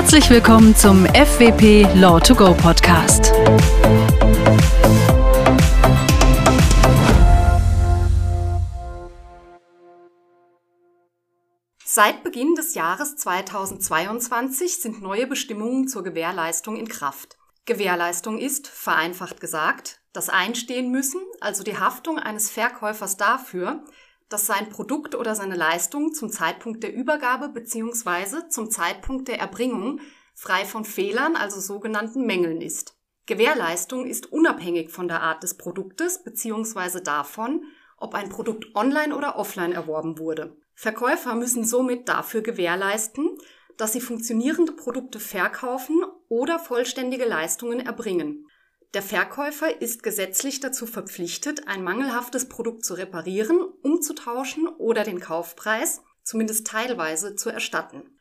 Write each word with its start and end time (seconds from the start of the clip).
Herzlich 0.00 0.30
willkommen 0.30 0.74
zum 0.74 1.04
FWP 1.04 1.86
Law 1.94 2.18
to 2.20 2.34
Go 2.34 2.54
Podcast. 2.54 3.34
Seit 11.84 12.24
Beginn 12.24 12.54
des 12.54 12.74
Jahres 12.74 13.16
2022 13.16 14.78
sind 14.80 15.02
neue 15.02 15.26
Bestimmungen 15.26 15.86
zur 15.86 16.02
Gewährleistung 16.02 16.76
in 16.76 16.88
Kraft. 16.88 17.36
Gewährleistung 17.66 18.38
ist, 18.38 18.68
vereinfacht 18.68 19.38
gesagt, 19.38 20.00
das 20.14 20.30
Einstehen 20.30 20.90
müssen, 20.90 21.20
also 21.42 21.62
die 21.62 21.76
Haftung 21.76 22.18
eines 22.18 22.50
Verkäufers 22.50 23.18
dafür, 23.18 23.84
dass 24.30 24.46
sein 24.46 24.70
Produkt 24.70 25.14
oder 25.14 25.34
seine 25.34 25.56
Leistung 25.56 26.14
zum 26.14 26.30
Zeitpunkt 26.30 26.82
der 26.82 26.94
Übergabe 26.94 27.50
bzw. 27.50 28.48
zum 28.48 28.70
Zeitpunkt 28.70 29.28
der 29.28 29.40
Erbringung 29.40 30.00
frei 30.34 30.64
von 30.64 30.86
Fehlern, 30.86 31.36
also 31.36 31.60
sogenannten 31.60 32.24
Mängeln 32.24 32.62
ist. 32.62 32.96
Gewährleistung 33.26 34.06
ist 34.06 34.32
unabhängig 34.32 34.90
von 34.90 35.08
der 35.08 35.20
Art 35.20 35.42
des 35.42 35.58
Produktes 35.58 36.24
bzw. 36.24 37.00
davon, 37.02 37.64
ob 37.98 38.14
ein 38.14 38.30
Produkt 38.30 38.74
online 38.74 39.14
oder 39.14 39.36
offline 39.36 39.72
erworben 39.72 40.18
wurde. 40.18 40.56
Verkäufer 40.74 41.34
müssen 41.34 41.64
somit 41.64 42.08
dafür 42.08 42.40
gewährleisten, 42.40 43.36
dass 43.76 43.92
sie 43.92 44.00
funktionierende 44.00 44.72
Produkte 44.72 45.20
verkaufen 45.20 46.04
oder 46.28 46.58
vollständige 46.58 47.24
Leistungen 47.24 47.80
erbringen. 47.80 48.46
Der 48.92 49.02
Verkäufer 49.02 49.80
ist 49.80 50.02
gesetzlich 50.02 50.58
dazu 50.58 50.84
verpflichtet, 50.84 51.68
ein 51.68 51.84
mangelhaftes 51.84 52.48
Produkt 52.48 52.84
zu 52.84 52.94
reparieren, 52.94 53.60
umzutauschen 53.82 54.66
oder 54.66 55.04
den 55.04 55.20
Kaufpreis, 55.20 56.02
zumindest 56.24 56.66
teilweise, 56.66 57.36
zu 57.36 57.50
erstatten. 57.50 58.18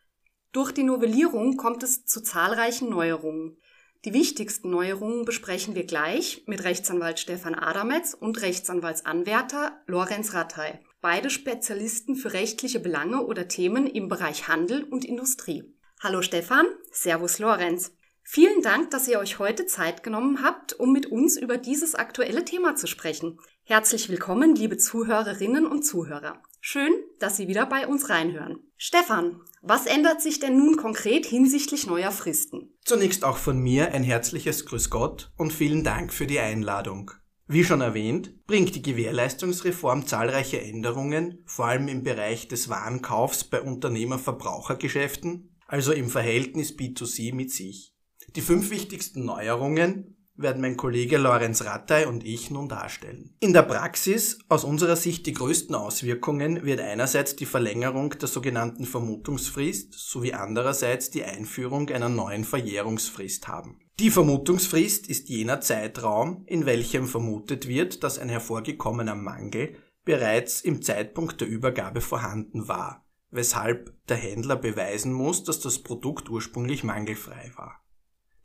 Durch 0.52 0.72
die 0.72 0.84
Novellierung 0.84 1.58
kommt 1.58 1.82
es 1.82 2.06
zu 2.06 2.22
zahlreichen 2.22 2.90
Neuerungen. 2.90 3.58
Die 4.06 4.14
wichtigsten 4.14 4.70
Neuerungen 4.70 5.26
besprechen 5.26 5.74
wir 5.74 5.86
gleich 5.86 6.44
mit 6.46 6.64
Rechtsanwalt 6.64 7.20
Stefan 7.20 7.56
Adametz 7.56 8.14
und 8.14 8.42
Rechtsanwaltsanwärter 8.42 9.82
Lorenz 9.88 10.34
Rattay, 10.34 10.80
beide 11.02 11.32
Spezialisten 11.32 12.16
für 12.16 12.34
rechtliche 12.34 12.80
Belange 12.80 13.26
oder 13.26 13.48
Themen 13.48 13.88
im 13.88 14.08
Bereich 14.08 14.48
Handel 14.48 14.84
und 14.84 15.04
Industrie. 15.04 15.76
Hallo 16.02 16.22
Stefan, 16.22 16.68
Servus 16.92 17.40
Lorenz. 17.40 17.92
Vielen 18.32 18.62
Dank, 18.62 18.92
dass 18.92 19.08
ihr 19.08 19.18
euch 19.18 19.40
heute 19.40 19.66
Zeit 19.66 20.04
genommen 20.04 20.44
habt, 20.44 20.74
um 20.74 20.94
mit 20.94 21.08
uns 21.08 21.36
über 21.36 21.58
dieses 21.58 21.96
aktuelle 21.96 22.46
Thema 22.46 22.76
zu 22.76 22.86
sprechen. 22.86 23.40
Herzlich 23.64 24.08
willkommen, 24.08 24.54
liebe 24.54 24.78
Zuhörerinnen 24.78 25.66
und 25.66 25.82
Zuhörer. 25.82 26.40
Schön, 26.62 26.94
dass 27.18 27.38
Sie 27.38 27.48
wieder 27.48 27.66
bei 27.66 27.88
uns 27.88 28.08
reinhören. 28.08 28.60
Stefan, 28.78 29.42
was 29.64 29.88
ändert 29.88 30.22
sich 30.22 30.40
denn 30.40 30.60
nun 30.60 30.78
konkret 30.78 31.26
hinsichtlich 31.26 31.88
neuer 31.88 32.12
Fristen? 32.12 32.78
Zunächst 32.86 33.24
auch 33.24 33.38
von 33.38 33.58
mir 33.58 33.94
ein 33.94 34.04
herzliches 34.04 34.68
Grüß 34.68 34.92
Gott 34.92 35.32
und 35.36 35.52
vielen 35.52 35.84
Dank 35.84 36.14
für 36.14 36.28
die 36.28 36.40
Einladung. 36.40 37.10
Wie 37.48 37.64
schon 37.64 37.82
erwähnt, 37.82 38.46
bringt 38.46 38.76
die 38.76 38.84
Gewährleistungsreform 38.84 40.06
zahlreiche 40.06 40.62
Änderungen, 40.62 41.42
vor 41.48 41.66
allem 41.66 41.88
im 41.88 42.04
Bereich 42.04 42.48
des 42.48 42.70
Warenkaufs 42.70 43.46
bei 43.46 43.60
Unternehmer-Verbrauchergeschäften, 43.60 45.58
also 45.66 45.94
im 45.94 46.12
Verhältnis 46.12 46.78
B2C 46.78 47.34
mit 47.34 47.52
sich. 47.52 47.96
Die 48.36 48.42
fünf 48.42 48.70
wichtigsten 48.70 49.26
Neuerungen 49.26 50.16
werden 50.36 50.62
mein 50.62 50.78
Kollege 50.78 51.18
Lorenz 51.18 51.64
Rattay 51.66 52.06
und 52.06 52.24
ich 52.24 52.50
nun 52.50 52.70
darstellen. 52.70 53.36
In 53.40 53.54
der 53.54 53.64
Praxis 53.64 54.40
aus 54.48 54.64
unserer 54.64 54.96
Sicht 54.96 55.26
die 55.26 55.34
größten 55.34 55.76
Auswirkungen 55.76 56.64
wird 56.64 56.80
einerseits 56.80 57.36
die 57.36 57.46
Verlängerung 57.46 58.12
der 58.12 58.30
sogenannten 58.30 58.86
Vermutungsfrist 58.86 59.94
sowie 59.94 60.34
andererseits 60.34 61.10
die 61.10 61.24
Einführung 61.24 61.90
einer 61.90 62.10
neuen 62.10 62.46
Verjährungsfrist 62.46 63.48
haben. 63.48 63.80
Die 64.00 64.12
Vermutungsfrist 64.12 65.08
ist 65.10 65.28
jener 65.28 65.60
Zeitraum, 65.60 66.44
in 66.46 66.66
welchem 66.66 67.08
vermutet 67.08 67.68
wird, 67.68 68.04
dass 68.04 68.18
ein 68.18 68.30
hervorgekommener 68.30 69.16
Mangel 69.16 69.76
bereits 70.06 70.62
im 70.62 70.82
Zeitpunkt 70.82 71.42
der 71.42 71.50
Übergabe 71.50 72.00
vorhanden 72.00 72.68
war, 72.70 73.06
weshalb 73.30 73.94
der 74.08 74.18
Händler 74.18 74.56
beweisen 74.56 75.12
muss, 75.12 75.44
dass 75.44 75.60
das 75.60 75.80
Produkt 75.80 76.30
ursprünglich 76.30 76.86
mangelfrei 76.86 77.52
war. 77.58 77.82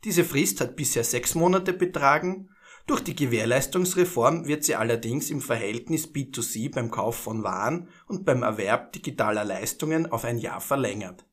Diese 0.05 0.23
Frist 0.23 0.61
hat 0.61 0.75
bisher 0.75 1.03
sechs 1.03 1.33
Monate 1.33 1.73
betragen, 1.73 2.49
durch 2.85 3.01
die 3.01 3.15
Gewährleistungsreform 3.15 4.45
wird 4.45 4.63
sie 4.63 4.75
allerdings 4.75 5.31
im 5.31 5.41
Verhältnis 5.41 6.13
B2C 6.13 6.71
beim 6.71 6.91
Kauf 6.91 7.15
von 7.15 7.43
Waren 7.43 7.89
und 8.07 8.23
beim 8.23 8.43
Erwerb 8.43 8.93
digitaler 8.93 9.43
Leistungen 9.43 10.05
auf 10.05 10.23
ein 10.23 10.37
Jahr 10.37 10.61
verlängert. 10.61 11.25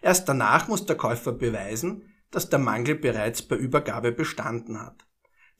Erst 0.00 0.28
danach 0.28 0.66
muss 0.66 0.84
der 0.84 0.96
Käufer 0.96 1.30
beweisen, 1.30 2.12
dass 2.32 2.50
der 2.50 2.58
Mangel 2.58 2.96
bereits 2.96 3.42
bei 3.42 3.54
Übergabe 3.54 4.10
bestanden 4.10 4.80
hat. 4.80 5.06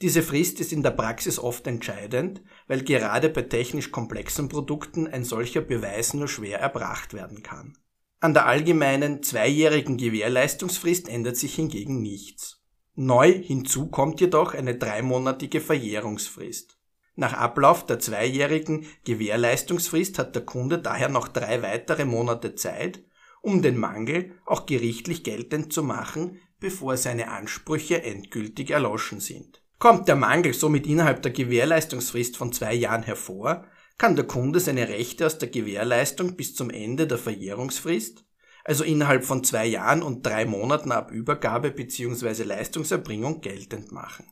Diese 0.01 0.25
Frist 0.25 0.59
ist 0.59 0.73
in 0.73 0.83
der 0.83 0.91
Praxis 0.91 1.39
oft 1.39 1.65
entscheidend, 1.69 2.43
weil 2.67 2.83
gerade 2.83 3.29
bei 3.29 3.43
technisch 3.43 3.93
komplexen 3.93 4.49
Produkten 4.49 5.07
ein 5.07 5.23
solcher 5.23 5.61
Beweis 5.61 6.13
nur 6.13 6.27
schwer 6.27 6.59
erbracht 6.59 7.15
werden 7.15 7.45
kann. 7.45 7.79
An 8.23 8.35
der 8.35 8.47
allgemeinen 8.47 9.25
zweijährigen 9.25 9.97
Gewährleistungsfrist 9.97 11.09
ändert 11.09 11.37
sich 11.37 11.57
hingegen 11.57 12.03
nichts. 12.03 12.63
Neu 12.95 13.33
hinzu 13.33 13.89
kommt 13.89 14.21
jedoch 14.21 14.55
eine 14.55 14.77
dreimonatige 14.77 15.61
Verjährungsfrist. 15.61 16.79
Nach 17.17 17.33
Ablauf 17.33 17.85
der 17.85 17.99
zweijährigen 17.99 18.87
Gewährleistungsfrist 19.05 20.21
hat 20.21 20.37
der 20.37 20.45
Kunde 20.45 20.79
daher 20.79 21.09
noch 21.09 21.27
drei 21.27 21.63
weitere 21.63 22.05
Monate 22.05 22.55
Zeit, 22.55 23.03
um 23.41 23.61
den 23.61 23.77
Mangel 23.77 24.37
auch 24.47 24.67
gerichtlich 24.67 25.25
geltend 25.25 25.73
zu 25.73 25.83
machen, 25.83 26.39
bevor 26.61 26.97
seine 26.97 27.29
Ansprüche 27.29 28.05
endgültig 28.05 28.71
erloschen 28.71 29.19
sind. 29.19 29.65
Kommt 29.81 30.07
der 30.07 30.15
Mangel 30.15 30.55
somit 30.55 30.87
innerhalb 30.87 31.23
der 31.23 31.33
Gewährleistungsfrist 31.33 32.37
von 32.37 32.53
zwei 32.53 32.75
Jahren 32.75 33.03
hervor, 33.03 33.67
kann 34.03 34.17
der 34.17 34.27
Kunde 34.27 34.59
seine 34.59 34.89
Rechte 34.89 35.25
aus 35.25 35.39
der 35.39 35.49
Gewährleistung 35.49 36.35
bis 36.35 36.57
zum 36.57 36.71
Ende 36.71 37.07
der 37.07 37.19
Verjährungsfrist, 37.19 38.25
also 38.65 38.83
innerhalb 38.83 39.25
von 39.25 39.45
zwei 39.45 39.65
Jahren 39.65 40.03
und 40.03 40.27
drei 40.27 40.45
Monaten 40.45 40.91
ab 40.91 41.13
Übergabe 41.13 41.71
bzw. 41.71 42.43
Leistungserbringung 42.43 43.43
geltend 43.43 43.93
machen. 43.93 44.27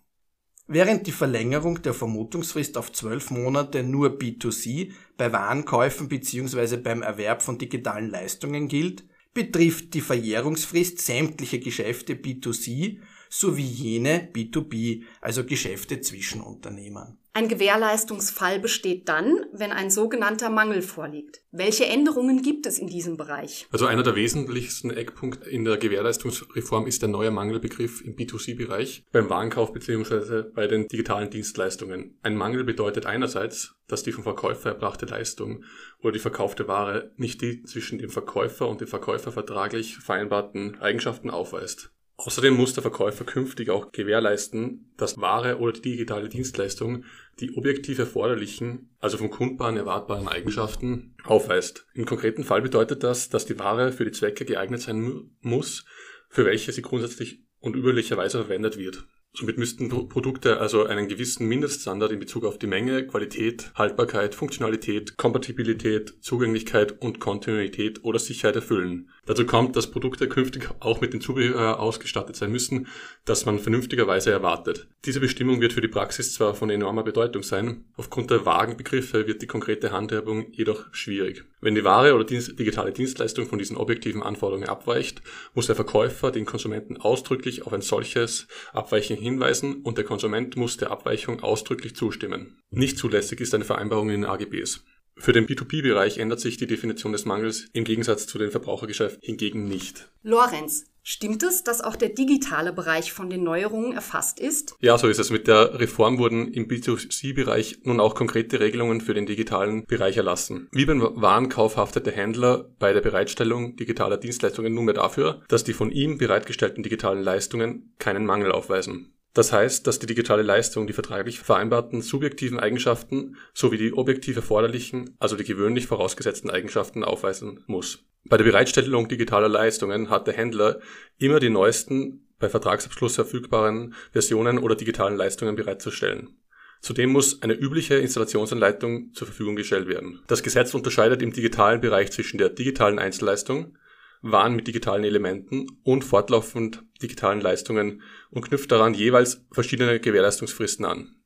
Während 0.66 1.06
die 1.06 1.12
Verlängerung 1.12 1.82
der 1.82 1.94
Vermutungsfrist 1.94 2.76
auf 2.76 2.90
zwölf 2.90 3.30
Monate 3.30 3.84
nur 3.84 4.18
B2C 4.18 4.90
bei 5.16 5.32
Warenkäufen 5.32 6.08
bzw. 6.08 6.78
beim 6.78 7.02
Erwerb 7.02 7.40
von 7.40 7.56
digitalen 7.56 8.10
Leistungen 8.10 8.66
gilt, 8.66 9.04
betrifft 9.34 9.94
die 9.94 10.00
Verjährungsfrist 10.00 10.98
sämtliche 10.98 11.60
Geschäfte 11.60 12.14
B2C 12.14 12.98
sowie 13.28 13.62
jene 13.62 14.28
B2B, 14.34 15.04
also 15.20 15.44
Geschäfte 15.44 16.00
zwischen 16.00 16.40
Unternehmern. 16.40 17.19
Ein 17.32 17.46
Gewährleistungsfall 17.48 18.58
besteht 18.58 19.08
dann, 19.08 19.46
wenn 19.52 19.70
ein 19.70 19.90
sogenannter 19.90 20.50
Mangel 20.50 20.82
vorliegt. 20.82 21.42
Welche 21.52 21.86
Änderungen 21.86 22.42
gibt 22.42 22.66
es 22.66 22.76
in 22.78 22.88
diesem 22.88 23.16
Bereich? 23.16 23.68
Also 23.70 23.86
einer 23.86 24.02
der 24.02 24.16
wesentlichsten 24.16 24.90
Eckpunkte 24.90 25.48
in 25.48 25.64
der 25.64 25.76
Gewährleistungsreform 25.76 26.88
ist 26.88 27.02
der 27.02 27.08
neue 27.08 27.30
Mangelbegriff 27.30 28.00
im 28.04 28.16
B2C-Bereich 28.16 29.04
beim 29.12 29.30
Warenkauf 29.30 29.72
bzw. 29.72 30.42
bei 30.52 30.66
den 30.66 30.88
digitalen 30.88 31.30
Dienstleistungen. 31.30 32.18
Ein 32.22 32.34
Mangel 32.34 32.64
bedeutet 32.64 33.06
einerseits, 33.06 33.76
dass 33.86 34.02
die 34.02 34.12
vom 34.12 34.24
Verkäufer 34.24 34.70
erbrachte 34.70 35.06
Leistung 35.06 35.64
oder 36.00 36.12
die 36.12 36.18
verkaufte 36.18 36.66
Ware 36.66 37.12
nicht 37.16 37.42
die 37.42 37.62
zwischen 37.62 37.98
dem 37.98 38.10
Verkäufer 38.10 38.68
und 38.68 38.80
dem 38.80 38.88
Verkäufer 38.88 39.30
vertraglich 39.30 39.98
vereinbarten 39.98 40.80
Eigenschaften 40.80 41.30
aufweist. 41.30 41.92
Außerdem 42.22 42.54
muss 42.54 42.74
der 42.74 42.82
Verkäufer 42.82 43.24
künftig 43.24 43.70
auch 43.70 43.92
gewährleisten, 43.92 44.92
dass 44.98 45.22
Ware 45.22 45.58
oder 45.58 45.72
die 45.72 45.80
digitale 45.80 46.28
Dienstleistung 46.28 47.04
die 47.40 47.56
objektiv 47.56 47.98
erforderlichen, 47.98 48.90
also 48.98 49.16
vom 49.16 49.30
Kundbaren 49.30 49.78
erwartbaren 49.78 50.28
Eigenschaften 50.28 51.14
aufweist. 51.24 51.86
Im 51.94 52.04
konkreten 52.04 52.44
Fall 52.44 52.60
bedeutet 52.60 53.04
das, 53.04 53.30
dass 53.30 53.46
die 53.46 53.58
Ware 53.58 53.90
für 53.92 54.04
die 54.04 54.12
Zwecke 54.12 54.44
geeignet 54.44 54.82
sein 54.82 55.30
muss, 55.40 55.86
für 56.28 56.44
welche 56.44 56.72
sie 56.72 56.82
grundsätzlich 56.82 57.40
und 57.58 57.74
üblicherweise 57.74 58.40
verwendet 58.40 58.76
wird. 58.76 59.06
Somit 59.32 59.58
müssten 59.58 59.88
Produkte 59.88 60.58
also 60.58 60.84
einen 60.84 61.06
gewissen 61.06 61.46
Mindeststandard 61.46 62.10
in 62.10 62.18
Bezug 62.18 62.44
auf 62.44 62.58
die 62.58 62.66
Menge, 62.66 63.06
Qualität, 63.06 63.70
Haltbarkeit, 63.76 64.34
Funktionalität, 64.34 65.16
Kompatibilität, 65.16 66.14
Zugänglichkeit 66.20 67.00
und 67.00 67.20
Kontinuität 67.20 68.04
oder 68.04 68.18
Sicherheit 68.18 68.56
erfüllen. 68.56 69.08
Dazu 69.26 69.44
kommt, 69.44 69.76
dass 69.76 69.90
Produkte 69.90 70.28
künftig 70.28 70.70
auch 70.80 71.00
mit 71.00 71.12
dem 71.12 71.20
Zubehör 71.20 71.78
ausgestattet 71.78 72.36
sein 72.36 72.50
müssen, 72.50 72.88
das 73.24 73.44
man 73.44 73.58
vernünftigerweise 73.58 74.30
erwartet. 74.30 74.88
Diese 75.04 75.20
Bestimmung 75.20 75.60
wird 75.60 75.72
für 75.72 75.80
die 75.80 75.88
Praxis 75.88 76.34
zwar 76.34 76.54
von 76.54 76.70
enormer 76.70 77.02
Bedeutung 77.02 77.42
sein, 77.42 77.84
aufgrund 77.96 78.30
der 78.30 78.46
vagen 78.46 78.76
Begriffe 78.76 79.26
wird 79.26 79.42
die 79.42 79.46
konkrete 79.46 79.92
Handhabung 79.92 80.50
jedoch 80.52 80.92
schwierig. 80.92 81.44
Wenn 81.60 81.74
die 81.74 81.84
Ware 81.84 82.14
oder 82.14 82.24
Dienst, 82.24 82.58
digitale 82.58 82.92
Dienstleistung 82.92 83.46
von 83.46 83.58
diesen 83.58 83.76
objektiven 83.76 84.22
Anforderungen 84.22 84.68
abweicht, 84.68 85.20
muss 85.54 85.66
der 85.66 85.76
Verkäufer 85.76 86.30
den 86.30 86.46
Konsumenten 86.46 86.96
ausdrücklich 86.96 87.66
auf 87.66 87.72
ein 87.72 87.82
solches 87.82 88.46
Abweichen 88.72 89.16
hinweisen 89.16 89.82
und 89.82 89.98
der 89.98 90.04
Konsument 90.04 90.56
muss 90.56 90.78
der 90.78 90.90
Abweichung 90.90 91.42
ausdrücklich 91.42 91.94
zustimmen. 91.94 92.56
Nicht 92.70 92.98
zulässig 92.98 93.40
ist 93.40 93.54
eine 93.54 93.64
Vereinbarung 93.64 94.10
in 94.10 94.24
AGBs. 94.24 94.82
Für 95.20 95.32
den 95.32 95.46
B2B-Bereich 95.46 96.16
ändert 96.16 96.40
sich 96.40 96.56
die 96.56 96.66
Definition 96.66 97.12
des 97.12 97.26
Mangels 97.26 97.66
im 97.74 97.84
Gegensatz 97.84 98.26
zu 98.26 98.38
den 98.38 98.50
Verbrauchergeschäften 98.50 99.20
hingegen 99.22 99.64
nicht. 99.64 100.10
Lorenz, 100.22 100.86
Stimmt 101.02 101.42
es, 101.42 101.64
dass 101.64 101.80
auch 101.80 101.96
der 101.96 102.10
digitale 102.10 102.72
Bereich 102.72 103.12
von 103.12 103.30
den 103.30 103.42
Neuerungen 103.42 103.92
erfasst 103.92 104.38
ist? 104.38 104.74
Ja, 104.80 104.98
so 104.98 105.08
ist 105.08 105.18
es. 105.18 105.30
Mit 105.30 105.48
der 105.48 105.80
Reform 105.80 106.18
wurden 106.18 106.52
im 106.52 106.68
B2C-Bereich 106.68 107.80
nun 107.84 108.00
auch 108.00 108.14
konkrete 108.14 108.60
Regelungen 108.60 109.00
für 109.00 109.14
den 109.14 109.24
digitalen 109.24 109.86
Bereich 109.86 110.18
erlassen. 110.18 110.68
Wie 110.72 110.84
beim 110.84 111.00
Warenkauf 111.00 111.76
haftet 111.76 112.04
der 112.04 112.12
Händler 112.12 112.70
bei 112.78 112.92
der 112.92 113.00
Bereitstellung 113.00 113.76
digitaler 113.76 114.18
Dienstleistungen 114.18 114.74
nunmehr 114.74 114.94
dafür, 114.94 115.42
dass 115.48 115.64
die 115.64 115.72
von 115.72 115.90
ihm 115.90 116.18
bereitgestellten 116.18 116.82
digitalen 116.82 117.22
Leistungen 117.22 117.94
keinen 117.98 118.26
Mangel 118.26 118.52
aufweisen. 118.52 119.14
Das 119.32 119.52
heißt, 119.52 119.86
dass 119.86 120.00
die 120.00 120.06
digitale 120.06 120.42
Leistung 120.42 120.86
die 120.86 120.92
vertraglich 120.92 121.38
vereinbarten 121.38 122.02
subjektiven 122.02 122.58
Eigenschaften 122.58 123.36
sowie 123.54 123.78
die 123.78 123.92
objektiv 123.92 124.36
erforderlichen, 124.36 125.16
also 125.18 125.36
die 125.36 125.44
gewöhnlich 125.44 125.86
vorausgesetzten 125.86 126.50
Eigenschaften 126.50 127.04
aufweisen 127.04 127.62
muss. 127.66 128.04
Bei 128.24 128.36
der 128.36 128.44
Bereitstellung 128.44 129.08
digitaler 129.08 129.48
Leistungen 129.48 130.10
hat 130.10 130.26
der 130.26 130.34
Händler 130.34 130.80
immer 131.18 131.40
die 131.40 131.48
neuesten 131.48 132.26
bei 132.38 132.48
Vertragsabschluss 132.48 133.14
verfügbaren 133.14 133.94
Versionen 134.12 134.58
oder 134.58 134.74
digitalen 134.74 135.16
Leistungen 135.16 135.56
bereitzustellen. 135.56 136.36
Zudem 136.80 137.10
muss 137.10 137.42
eine 137.42 137.52
übliche 137.52 137.96
Installationsanleitung 137.96 139.12
zur 139.12 139.26
Verfügung 139.26 139.54
gestellt 139.54 139.86
werden. 139.86 140.20
Das 140.26 140.42
Gesetz 140.42 140.74
unterscheidet 140.74 141.20
im 141.20 141.32
digitalen 141.32 141.82
Bereich 141.82 142.10
zwischen 142.10 142.38
der 142.38 142.48
digitalen 142.48 142.98
Einzelleistung, 142.98 143.76
waren 144.22 144.54
mit 144.54 144.66
digitalen 144.66 145.04
Elementen 145.04 145.66
und 145.82 146.04
fortlaufend 146.04 146.82
digitalen 147.02 147.40
Leistungen 147.40 148.02
und 148.30 148.42
knüpft 148.42 148.70
daran 148.70 148.94
jeweils 148.94 149.46
verschiedene 149.50 150.00
Gewährleistungsfristen 150.00 150.84
an. 150.84 151.16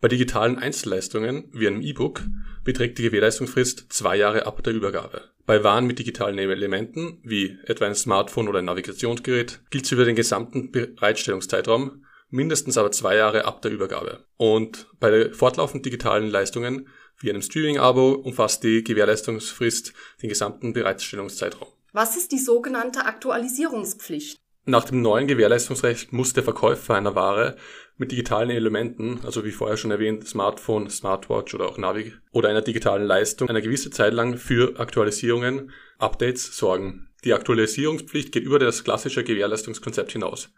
Bei 0.00 0.08
digitalen 0.08 0.58
Einzelleistungen 0.58 1.48
wie 1.52 1.66
einem 1.66 1.82
E-Book 1.82 2.22
beträgt 2.62 2.98
die 2.98 3.02
Gewährleistungsfrist 3.02 3.86
zwei 3.92 4.16
Jahre 4.16 4.46
ab 4.46 4.62
der 4.62 4.72
Übergabe. 4.72 5.22
Bei 5.44 5.64
Waren 5.64 5.86
mit 5.86 5.98
digitalen 5.98 6.38
Elementen 6.38 7.20
wie 7.24 7.58
etwa 7.64 7.86
ein 7.86 7.94
Smartphone 7.94 8.48
oder 8.48 8.60
ein 8.60 8.66
Navigationsgerät 8.66 9.60
gilt 9.70 9.86
sie 9.86 9.94
über 9.94 10.04
den 10.04 10.14
gesamten 10.14 10.70
Bereitstellungszeitraum, 10.70 12.04
mindestens 12.28 12.76
aber 12.76 12.92
zwei 12.92 13.16
Jahre 13.16 13.46
ab 13.46 13.62
der 13.62 13.72
Übergabe. 13.72 14.26
Und 14.36 14.86
bei 15.00 15.32
fortlaufend 15.32 15.84
digitalen 15.84 16.30
Leistungen 16.30 16.88
wie 17.18 17.30
einem 17.30 17.42
Streaming-Abo 17.42 18.12
umfasst 18.12 18.62
die 18.62 18.84
Gewährleistungsfrist 18.84 19.94
den 20.22 20.28
gesamten 20.28 20.74
Bereitstellungszeitraum. 20.74 21.68
Was 21.92 22.16
ist 22.16 22.32
die 22.32 22.38
sogenannte 22.38 23.06
Aktualisierungspflicht? 23.06 24.38
Nach 24.66 24.84
dem 24.84 25.00
neuen 25.00 25.26
Gewährleistungsrecht 25.26 26.12
muss 26.12 26.34
der 26.34 26.42
Verkäufer 26.42 26.94
einer 26.94 27.14
Ware 27.14 27.56
mit 27.96 28.12
digitalen 28.12 28.50
Elementen, 28.50 29.20
also 29.24 29.46
wie 29.46 29.50
vorher 29.50 29.78
schon 29.78 29.90
erwähnt, 29.90 30.28
Smartphone, 30.28 30.90
Smartwatch 30.90 31.54
oder 31.54 31.66
auch 31.66 31.78
Navi 31.78 32.12
oder 32.32 32.50
einer 32.50 32.60
digitalen 32.60 33.06
Leistung 33.06 33.48
eine 33.48 33.62
gewisse 33.62 33.90
Zeit 33.90 34.12
lang 34.12 34.36
für 34.36 34.78
Aktualisierungen, 34.78 35.72
Updates 35.98 36.54
sorgen. 36.54 37.08
Die 37.24 37.32
Aktualisierungspflicht 37.32 38.30
geht 38.30 38.44
über 38.44 38.58
das 38.58 38.84
klassische 38.84 39.24
Gewährleistungskonzept 39.24 40.12
hinaus. 40.12 40.50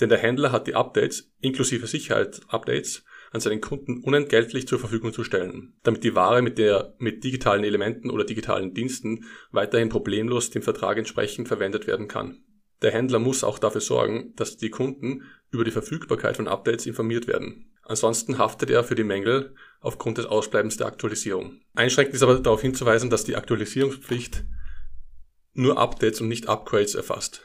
Denn 0.00 0.08
der 0.08 0.18
Händler 0.18 0.50
hat 0.50 0.66
die 0.66 0.74
Updates 0.74 1.30
inklusive 1.40 1.86
Sicherheitsupdates 1.86 3.04
an 3.30 3.40
seinen 3.40 3.60
Kunden 3.60 4.02
unentgeltlich 4.02 4.66
zur 4.66 4.78
Verfügung 4.78 5.12
zu 5.12 5.24
stellen, 5.24 5.74
damit 5.82 6.04
die 6.04 6.14
Ware 6.14 6.42
mit 6.42 6.58
der 6.58 6.94
mit 6.98 7.22
digitalen 7.24 7.64
Elementen 7.64 8.10
oder 8.10 8.24
digitalen 8.24 8.74
Diensten 8.74 9.24
weiterhin 9.52 9.88
problemlos 9.88 10.50
dem 10.50 10.62
Vertrag 10.62 10.98
entsprechend 10.98 11.48
verwendet 11.48 11.86
werden 11.86 12.08
kann. 12.08 12.42
Der 12.82 12.92
Händler 12.92 13.18
muss 13.18 13.44
auch 13.44 13.58
dafür 13.58 13.80
sorgen, 13.80 14.32
dass 14.36 14.56
die 14.56 14.70
Kunden 14.70 15.22
über 15.50 15.64
die 15.64 15.70
Verfügbarkeit 15.70 16.36
von 16.36 16.48
Updates 16.48 16.86
informiert 16.86 17.26
werden. 17.26 17.70
Ansonsten 17.82 18.38
haftet 18.38 18.70
er 18.70 18.84
für 18.84 18.94
die 18.94 19.04
Mängel 19.04 19.54
aufgrund 19.80 20.18
des 20.18 20.26
Ausbleibens 20.26 20.76
der 20.76 20.86
Aktualisierung. 20.86 21.60
Einschränkend 21.74 22.14
ist 22.14 22.22
aber 22.22 22.38
darauf 22.38 22.62
hinzuweisen, 22.62 23.10
dass 23.10 23.24
die 23.24 23.36
Aktualisierungspflicht 23.36 24.44
nur 25.52 25.78
Updates 25.78 26.20
und 26.20 26.28
nicht 26.28 26.48
Upgrades 26.48 26.94
erfasst. 26.94 27.42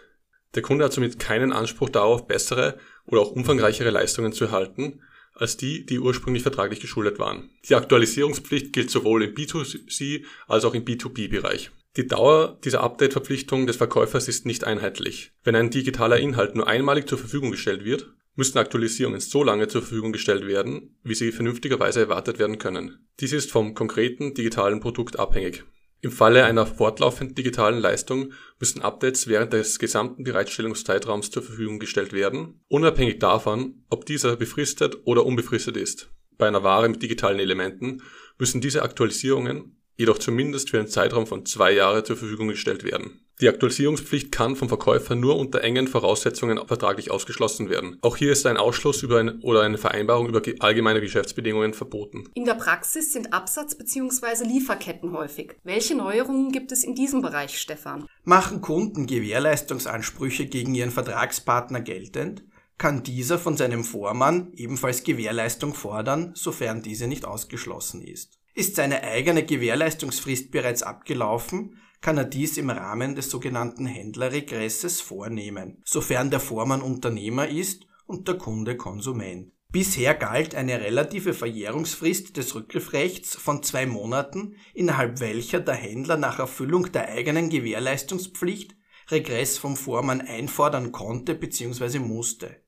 Der 0.53 0.61
Kunde 0.61 0.85
hat 0.85 0.93
somit 0.93 1.19
keinen 1.19 1.51
Anspruch 1.51 1.89
darauf, 1.89 2.27
bessere 2.27 2.77
oder 3.05 3.21
auch 3.21 3.31
umfangreichere 3.31 3.89
Leistungen 3.89 4.31
zu 4.31 4.45
erhalten, 4.45 5.01
als 5.35 5.57
die, 5.57 5.85
die 5.85 5.99
ursprünglich 5.99 6.43
vertraglich 6.43 6.79
geschuldet 6.79 7.19
waren. 7.19 7.49
Die 7.69 7.75
Aktualisierungspflicht 7.75 8.73
gilt 8.73 8.89
sowohl 8.89 9.23
im 9.23 9.35
B2C 9.35 10.23
als 10.47 10.65
auch 10.65 10.73
im 10.73 10.85
B2B-Bereich. 10.85 11.71
Die 11.97 12.07
Dauer 12.07 12.59
dieser 12.63 12.81
Update-Verpflichtung 12.81 13.67
des 13.67 13.77
Verkäufers 13.77 14.27
ist 14.27 14.45
nicht 14.45 14.65
einheitlich. 14.65 15.31
Wenn 15.43 15.55
ein 15.55 15.69
digitaler 15.69 16.17
Inhalt 16.17 16.55
nur 16.55 16.67
einmalig 16.67 17.07
zur 17.07 17.17
Verfügung 17.17 17.51
gestellt 17.51 17.85
wird, 17.85 18.13
müssen 18.35 18.57
Aktualisierungen 18.57 19.21
so 19.21 19.43
lange 19.43 19.67
zur 19.67 19.81
Verfügung 19.81 20.11
gestellt 20.11 20.45
werden, 20.45 20.97
wie 21.03 21.15
sie 21.15 21.31
vernünftigerweise 21.31 22.01
erwartet 22.01 22.37
werden 22.37 22.57
können. 22.57 23.07
Dies 23.21 23.31
ist 23.31 23.51
vom 23.51 23.75
konkreten 23.75 24.33
digitalen 24.33 24.81
Produkt 24.81 25.17
abhängig. 25.17 25.63
Im 26.01 26.11
Falle 26.11 26.45
einer 26.45 26.65
fortlaufend 26.65 27.37
digitalen 27.37 27.79
Leistung 27.79 28.33
müssen 28.59 28.81
Updates 28.81 29.27
während 29.27 29.53
des 29.53 29.79
gesamten 29.79 30.23
Bereitstellungszeitraums 30.23 31.31
zur 31.31 31.41
Verfügung 31.41 31.79
gestellt 31.79 32.13
werden, 32.13 32.61
unabhängig 32.67 33.19
davon, 33.19 33.83
ob 33.89 34.05
dieser 34.05 34.35
befristet 34.35 34.97
oder 35.05 35.25
unbefristet 35.25 35.77
ist. 35.77 36.11
Bei 36.37 36.47
einer 36.47 36.63
Ware 36.63 36.89
mit 36.89 37.01
digitalen 37.01 37.39
Elementen 37.39 38.01
müssen 38.37 38.61
diese 38.61 38.83
Aktualisierungen 38.83 39.81
jedoch 39.97 40.17
zumindest 40.17 40.69
für 40.69 40.79
einen 40.79 40.87
Zeitraum 40.87 41.27
von 41.27 41.45
zwei 41.45 41.71
Jahren 41.71 42.05
zur 42.05 42.17
Verfügung 42.17 42.47
gestellt 42.47 42.83
werden. 42.83 43.21
Die 43.41 43.49
Aktualisierungspflicht 43.49 44.31
kann 44.31 44.55
vom 44.55 44.69
Verkäufer 44.69 45.13
nur 45.15 45.35
unter 45.37 45.61
engen 45.61 45.89
Voraussetzungen 45.89 46.57
vertraglich 46.65 47.11
ausgeschlossen 47.11 47.69
werden. 47.69 47.97
Auch 48.01 48.15
hier 48.15 48.31
ist 48.31 48.45
ein 48.45 48.55
Ausschluss 48.55 49.03
über 49.03 49.19
eine, 49.19 49.37
oder 49.41 49.61
eine 49.61 49.77
Vereinbarung 49.77 50.29
über 50.29 50.41
allgemeine 50.59 51.01
Geschäftsbedingungen 51.01 51.73
verboten. 51.73 52.29
In 52.33 52.45
der 52.45 52.53
Praxis 52.53 53.11
sind 53.11 53.33
Absatz- 53.33 53.75
bzw. 53.75 54.45
Lieferketten 54.45 55.11
häufig. 55.11 55.55
Welche 55.65 55.95
Neuerungen 55.95 56.53
gibt 56.53 56.71
es 56.71 56.85
in 56.85 56.95
diesem 56.95 57.21
Bereich, 57.21 57.59
Stefan? 57.59 58.07
Machen 58.23 58.61
Kunden 58.61 59.05
Gewährleistungsansprüche 59.05 60.45
gegen 60.45 60.73
ihren 60.73 60.91
Vertragspartner 60.91 61.81
geltend? 61.81 62.45
kann 62.77 63.03
dieser 63.03 63.39
von 63.39 63.55
seinem 63.55 63.83
Vormann 63.83 64.51
ebenfalls 64.53 65.03
Gewährleistung 65.03 65.73
fordern, 65.73 66.33
sofern 66.35 66.81
diese 66.81 67.07
nicht 67.07 67.25
ausgeschlossen 67.25 68.01
ist. 68.01 68.37
Ist 68.55 68.77
seine 68.77 69.03
eigene 69.03 69.45
Gewährleistungsfrist 69.45 70.49
bereits 70.49 70.81
abgelaufen, 70.81 71.77
kann 71.99 72.17
er 72.17 72.23
dies 72.23 72.57
im 72.57 72.69
Rahmen 72.69 73.13
des 73.13 73.29
sogenannten 73.29 73.85
Händlerregresses 73.85 75.01
vornehmen, 75.01 75.81
sofern 75.83 76.31
der 76.31 76.39
Vormann 76.39 76.81
Unternehmer 76.81 77.49
ist 77.49 77.85
und 78.07 78.27
der 78.27 78.37
Kunde 78.37 78.77
Konsument. 78.77 79.51
Bisher 79.71 80.15
galt 80.15 80.55
eine 80.55 80.79
relative 80.79 81.33
Verjährungsfrist 81.33 82.37
des 82.37 82.55
Rückgriffrechts 82.55 83.35
von 83.35 83.61
zwei 83.61 83.85
Monaten, 83.85 84.55
innerhalb 84.73 85.19
welcher 85.19 85.59
der 85.59 85.75
Händler 85.75 86.15
nach 86.15 86.39
Erfüllung 86.39 86.93
der 86.93 87.09
eigenen 87.09 87.49
Gewährleistungspflicht 87.49 88.73
Regress 89.11 89.57
vom 89.57 89.75
Vormann 89.75 90.21
einfordern 90.21 90.93
konnte 90.93 91.35
bzw. 91.35 91.99
musste. 91.99 92.63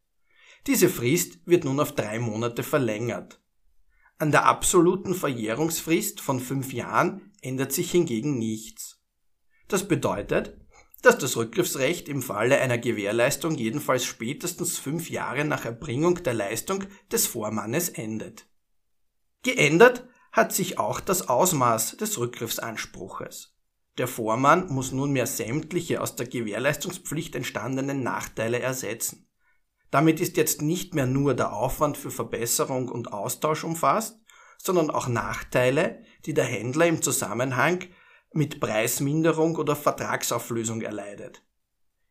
Diese 0.68 0.90
Frist 0.90 1.40
wird 1.46 1.64
nun 1.64 1.80
auf 1.80 1.94
drei 1.94 2.20
Monate 2.20 2.62
verlängert. 2.62 3.42
An 4.20 4.32
der 4.32 4.46
absoluten 4.46 5.14
Verjährungsfrist 5.14 6.22
von 6.22 6.40
fünf 6.40 6.74
Jahren 6.74 7.34
ändert 7.42 7.72
sich 7.72 7.92
hingegen 7.92 8.40
nichts. 8.40 9.00
Das 9.68 9.88
bedeutet, 9.88 10.58
dass 11.04 11.20
das 11.20 11.38
Rückgriffsrecht 11.38 12.10
im 12.10 12.24
Falle 12.24 12.60
einer 12.60 12.80
Gewährleistung 12.80 13.56
jedenfalls 13.56 14.06
spätestens 14.06 14.80
fünf 14.80 15.12
Jahre 15.12 15.46
nach 15.46 15.66
Erbringung 15.66 16.24
der 16.24 16.34
Leistung 16.34 16.86
des 17.12 17.28
Vormannes 17.28 17.90
endet. 17.90 18.48
Geändert 19.44 20.08
hat 20.32 20.52
sich 20.52 20.80
auch 20.80 21.00
das 21.00 21.30
Ausmaß 21.30 21.98
des 21.98 22.18
Rückgriffsanspruches. 22.18 23.56
Der 24.00 24.08
Vormann 24.08 24.68
muss 24.68 24.92
nunmehr 24.92 25.28
sämtliche 25.28 26.02
aus 26.02 26.16
der 26.16 26.28
Gewährleistungspflicht 26.28 27.36
entstandenen 27.36 28.02
Nachteile 28.02 28.60
ersetzen. 28.60 29.27
Damit 29.92 30.20
ist 30.20 30.38
jetzt 30.38 30.62
nicht 30.62 30.94
mehr 30.94 31.06
nur 31.06 31.34
der 31.34 31.54
Aufwand 31.54 31.98
für 31.98 32.12
Verbesserung 32.12 32.90
und 32.90 33.14
Austausch 33.14 33.64
umfasst, 33.64 34.20
sondern 34.58 34.90
auch 34.90 35.08
Nachteile, 35.08 36.04
die 36.26 36.34
der 36.34 36.46
Händler 36.46 36.88
im 36.88 37.02
Zusammenhang 37.02 37.86
mit 38.34 38.60
Preisminderung 38.60 39.56
oder 39.56 39.76
Vertragsauflösung 39.76 40.82
erleidet. 40.82 41.44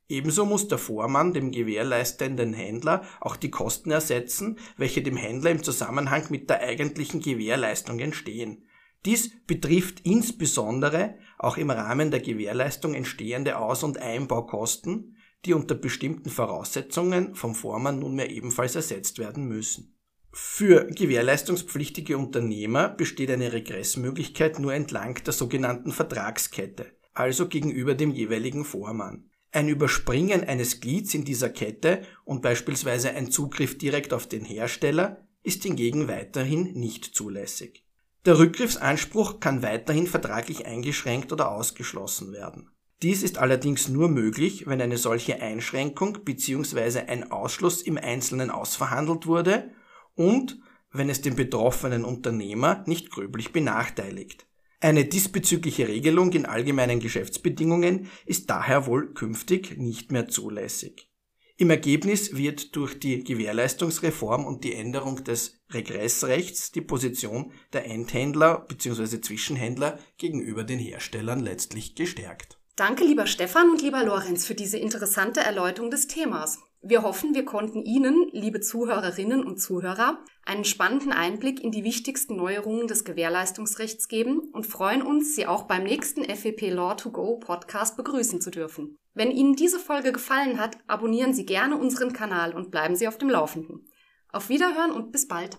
Ebenso 0.09 0.47
muss 0.47 0.69
der 0.69 0.79
Vormann 0.79 1.33
dem 1.33 1.51
gewährleistenden 1.51 2.53
Händler 2.53 3.03
auch 3.21 3.37
die 3.37 3.51
Kosten 3.51 3.91
ersetzen, 3.91 4.59
welche 4.77 5.03
dem 5.03 5.17
Händler 5.17 5.51
im 5.51 5.63
Zusammenhang 5.63 6.27
mit 6.31 6.49
der 6.49 6.61
eigentlichen 6.61 7.21
Gewährleistung 7.21 7.99
entstehen. 7.99 8.67
Dies 9.05 9.31
betrifft 9.47 10.01
insbesondere 10.05 11.19
auch 11.39 11.57
im 11.57 11.71
Rahmen 11.71 12.11
der 12.11 12.21
Gewährleistung 12.21 12.95
entstehende 12.95 13.59
Aus- 13.59 13.83
und 13.83 13.99
Einbaukosten, 13.99 15.17
die 15.45 15.55
unter 15.55 15.75
bestimmten 15.75 16.31
Voraussetzungen 16.31 17.35
vom 17.35 17.55
Vormann 17.55 17.99
nunmehr 17.99 18.31
ebenfalls 18.31 18.75
ersetzt 18.75 19.19
werden 19.19 19.47
müssen. 19.47 19.97
Für 20.33 20.87
gewährleistungspflichtige 20.87 22.19
Unternehmer 22.19 22.89
besteht 22.89 23.31
eine 23.31 23.53
Regressmöglichkeit 23.53 24.59
nur 24.59 24.75
entlang 24.75 25.15
der 25.25 25.33
sogenannten 25.33 25.93
Vertragskette, 25.93 26.87
also 27.15 27.49
gegenüber 27.49 27.95
dem 27.95 28.11
jeweiligen 28.11 28.65
Vormann. 28.65 29.31
Ein 29.53 29.69
Überspringen 29.69 30.45
eines 30.45 30.81
Glieds 30.81 31.15
in 31.15 31.25
dieser 31.25 31.49
Kette 31.49 32.03
und 32.25 32.43
beispielsweise 32.43 33.13
ein 33.13 33.31
Zugriff 33.31 33.79
direkt 33.79 34.13
auf 34.13 34.27
den 34.27 34.45
Hersteller 34.45 35.27
ist 35.43 35.63
hingegen 35.63 36.09
weiterhin 36.09 36.75
nicht 36.75 37.05
zulässig. 37.05 37.87
Der 38.27 38.39
Rückgriffsanspruch 38.39 39.41
kann 39.41 39.63
weiterhin 39.63 40.09
vertraglich 40.09 40.67
eingeschränkt 40.67 41.33
oder 41.33 41.51
ausgeschlossen 41.51 42.33
werden. 42.33 42.69
Dies 43.03 43.23
ist 43.23 43.37
allerdings 43.39 43.89
nur 43.89 44.09
möglich, 44.09 44.67
wenn 44.67 44.81
eine 44.81 44.97
solche 44.97 45.43
Einschränkung 45.43 46.25
bzw. 46.25 47.01
ein 47.01 47.31
Ausschluss 47.31 47.83
im 47.83 47.99
Einzelnen 47.99 48.51
ausverhandelt 48.51 49.27
wurde 49.27 49.71
und 50.15 50.59
wenn 50.93 51.11
es 51.11 51.21
den 51.21 51.37
betroffenen 51.37 52.05
Unternehmer 52.05 52.85
nicht 52.87 53.11
gröblich 53.11 53.53
benachteiligt. 53.53 54.47
Eine 54.81 55.05
diesbezügliche 55.05 55.89
Regelung 55.89 56.33
in 56.33 56.47
allgemeinen 56.47 57.01
Geschäftsbedingungen 57.01 58.09
ist 58.25 58.49
daher 58.49 58.87
wohl 58.87 59.13
künftig 59.13 59.77
nicht 59.77 60.11
mehr 60.11 60.29
zulässig. 60.29 61.11
Im 61.59 61.71
Ergebnis 61.71 62.37
wird 62.37 62.77
durch 62.77 62.99
die 62.99 63.25
Gewährleistungsreform 63.25 64.45
und 64.45 64.65
die 64.65 64.75
Änderung 64.75 65.25
des 65.25 65.59
Regressrechts 65.71 66.73
die 66.73 66.83
Position 66.83 67.53
der 67.73 67.87
Endhändler 67.87 68.67
bzw. 68.69 69.23
Zwischenhändler 69.23 69.99
gegenüber 70.19 70.65
den 70.65 70.79
Herstellern 70.79 71.41
letztlich 71.41 71.95
gestärkt. 71.95 72.56
Danke, 72.77 73.05
lieber 73.05 73.27
Stefan 73.27 73.71
und 73.71 73.81
lieber 73.81 74.05
Lorenz, 74.05 74.47
für 74.47 74.55
diese 74.55 74.77
interessante 74.77 75.41
Erläuterung 75.41 75.91
des 75.91 76.09
Themas. 76.09 76.59
Wir 76.83 77.03
hoffen, 77.03 77.35
wir 77.35 77.47
konnten 77.47 77.83
Ihnen, 77.83 78.29
liebe 78.33 78.61
Zuhörerinnen 78.61 79.43
und 79.45 79.57
Zuhörer, 79.57 80.23
einen 80.45 80.67
spannenden 80.67 81.11
Einblick 81.11 81.65
in 81.65 81.73
die 81.73 81.85
wichtigsten 81.85 82.37
Neuerungen 82.37 82.87
des 82.87 83.05
Gewährleistungsrechts 83.05 84.09
geben 84.09 84.51
und 84.53 84.67
freuen 84.67 85.01
uns, 85.01 85.35
Sie 85.35 85.47
auch 85.47 85.63
beim 85.63 85.85
nächsten 85.85 86.23
FEP 86.23 86.71
Law 86.71 86.95
to 86.97 87.11
Go 87.11 87.39
Podcast 87.39 87.97
begrüßen 87.97 88.43
zu 88.43 88.51
dürfen. 88.51 88.99
Wenn 89.15 89.31
Ihnen 89.31 89.57
diese 89.57 89.79
Folge 89.79 90.13
gefallen 90.13 90.61
hat, 90.61 90.77
abonnieren 90.87 91.33
Sie 91.33 91.47
gerne 91.47 91.79
unseren 91.79 92.13
Kanal 92.13 92.55
und 92.55 92.71
bleiben 92.71 92.95
Sie 92.95 93.09
auf 93.09 93.17
dem 93.17 93.31
Laufenden. 93.31 93.89
Auf 94.29 94.51
Wiederhören 94.51 94.91
und 94.91 95.13
bis 95.13 95.27
bald. 95.27 95.57